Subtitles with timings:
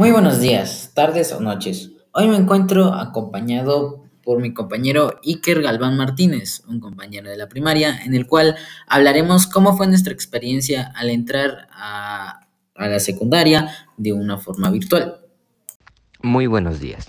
[0.00, 1.90] Muy buenos días, tardes o noches.
[2.12, 8.00] Hoy me encuentro acompañado por mi compañero Iker Galván Martínez, un compañero de la primaria,
[8.06, 12.46] en el cual hablaremos cómo fue nuestra experiencia al entrar a,
[12.76, 15.20] a la secundaria de una forma virtual.
[16.22, 17.06] Muy buenos días.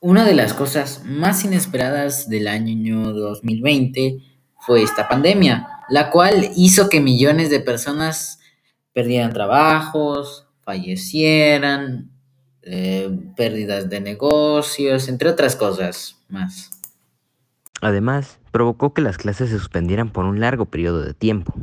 [0.00, 4.18] Una de las cosas más inesperadas del año 2020
[4.58, 8.40] fue esta pandemia, la cual hizo que millones de personas
[8.92, 12.10] perdieran trabajos, fallecieran,
[12.60, 16.70] eh, pérdidas de negocios, entre otras cosas más.
[17.80, 21.54] Además, provocó que las clases se suspendieran por un largo periodo de tiempo.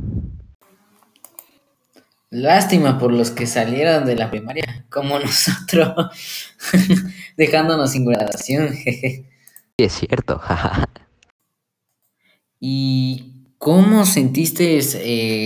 [2.30, 6.10] Lástima por los que salieron de la primaria, como nosotros,
[7.36, 8.70] dejándonos sin graduación.
[9.78, 10.40] Sí, es cierto.
[12.58, 14.78] ¿Y cómo sentiste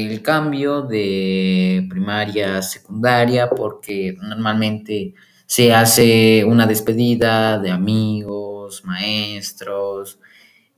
[0.08, 3.50] el cambio de primaria a secundaria?
[3.50, 5.14] Porque normalmente
[5.47, 10.19] se hace una despedida de amigos, maestros,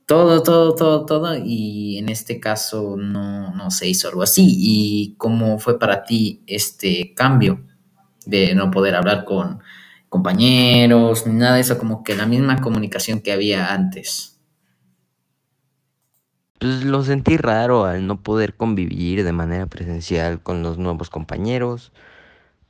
[0.05, 4.45] todo, todo, todo, todo, y en este caso no, no se hizo algo así.
[4.57, 7.61] ¿Y cómo fue para ti este cambio
[8.25, 9.61] de no poder hablar con
[10.09, 14.32] compañeros, ni nada de eso, como que la misma comunicación que había antes?
[16.63, 21.91] Pues lo sentí raro al no poder convivir de manera presencial con los nuevos compañeros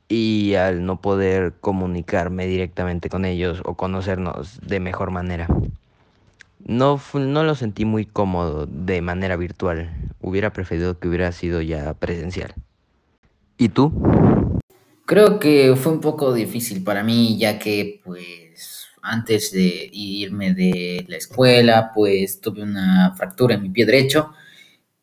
[0.08, 5.46] y al no poder comunicarme directamente con ellos o conocernos de mejor manera.
[6.58, 9.94] No, no lo sentí muy cómodo de manera virtual.
[10.20, 12.52] Hubiera preferido que hubiera sido ya presencial.
[13.58, 13.92] ¿Y tú?
[15.06, 21.04] Creo que fue un poco difícil para mí, ya que pues antes de irme de
[21.08, 24.32] la escuela, pues tuve una fractura en mi pie derecho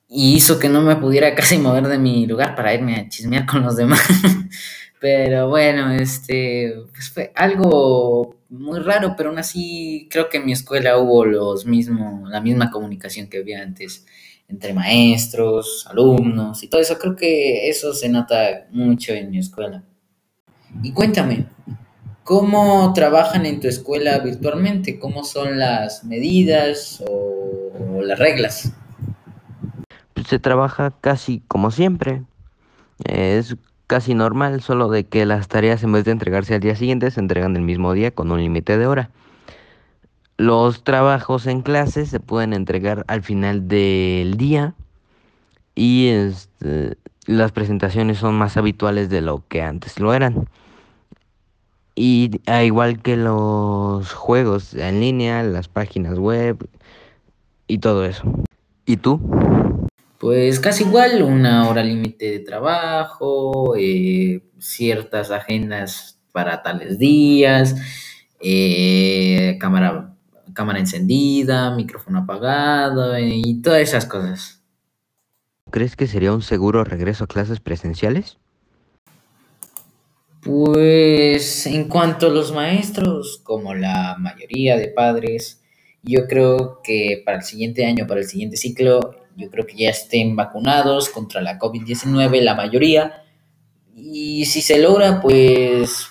[0.09, 3.45] y hizo que no me pudiera casi mover de mi lugar para irme a chismear
[3.45, 4.01] con los demás.
[4.99, 10.51] Pero bueno, este, pues fue algo muy raro, pero aún así creo que en mi
[10.51, 14.05] escuela hubo los mismo, la misma comunicación que había antes
[14.47, 16.99] entre maestros, alumnos y todo eso.
[16.99, 19.83] Creo que eso se nota mucho en mi escuela.
[20.83, 21.47] Y cuéntame,
[22.23, 24.99] ¿cómo trabajan en tu escuela virtualmente?
[24.99, 28.73] ¿Cómo son las medidas o, las reglas?
[30.13, 32.23] Pues se trabaja casi como siempre.
[33.05, 33.55] Es
[33.87, 37.19] casi normal, solo de que las tareas en vez de entregarse al día siguiente se
[37.19, 39.09] entregan el mismo día con un límite de hora.
[40.37, 44.73] Los trabajos en clase se pueden entregar al final del día
[45.75, 50.47] y este, las presentaciones son más habituales de lo que antes lo eran.
[52.03, 56.67] Y a igual que los juegos en línea, las páginas web
[57.67, 58.23] y todo eso.
[58.87, 59.21] ¿Y tú?
[60.17, 67.75] Pues casi igual, una hora límite de trabajo, eh, ciertas agendas para tales días,
[68.39, 70.15] eh, cámara,
[70.53, 74.63] cámara encendida, micrófono apagado eh, y todas esas cosas.
[75.69, 78.39] ¿Crees que sería un seguro regreso a clases presenciales?
[80.43, 85.61] Pues en cuanto a los maestros, como la mayoría de padres,
[86.01, 89.89] yo creo que para el siguiente año, para el siguiente ciclo, yo creo que ya
[89.89, 93.23] estén vacunados contra la COVID-19 la mayoría.
[93.95, 96.07] Y si se logra, pues,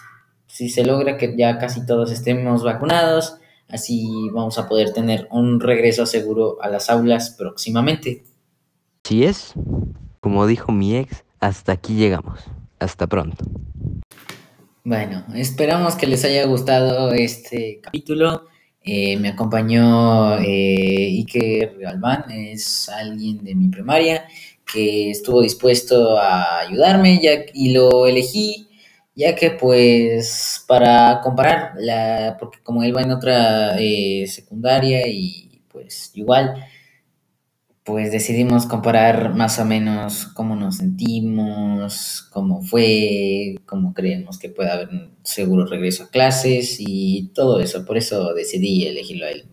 [0.47, 3.37] si se logra que ya casi todos estemos vacunados,
[3.69, 8.23] así vamos a poder tener un regreso seguro a las aulas próximamente.
[9.03, 9.55] Si es,
[10.21, 12.41] como dijo mi ex, hasta aquí llegamos.
[12.79, 13.45] Hasta pronto.
[14.85, 18.47] Bueno, esperamos que les haya gustado este capítulo.
[18.83, 24.27] Eh, me acompañó eh, Iker Galván, es alguien de mi primaria
[24.65, 27.21] que estuvo dispuesto a ayudarme
[27.53, 28.69] y lo elegí
[29.15, 35.63] ya que pues para comparar, la, porque como él va en otra eh, secundaria y
[35.69, 36.55] pues igual,
[37.85, 44.71] pues decidimos comparar más o menos cómo nos sentimos, cómo fue, cómo creemos que puede
[44.71, 47.85] haber un seguro regreso a clases y todo eso.
[47.87, 49.49] Por eso decidí elegirlo a él.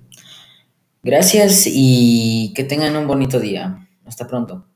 [1.04, 3.88] Gracias y que tengan un bonito día.
[4.06, 4.68] Hasta pronto.